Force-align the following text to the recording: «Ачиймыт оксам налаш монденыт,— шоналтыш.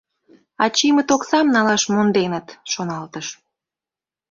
«Ачиймыт 0.63 1.09
оксам 1.15 1.47
налаш 1.55 1.83
монденыт,— 1.93 2.47
шоналтыш. 2.71 3.27